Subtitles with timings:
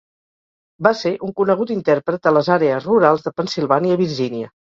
[0.85, 4.49] Va ser un conegut intèrpret a les àrees rurals de Pennsilvània i Virgínia.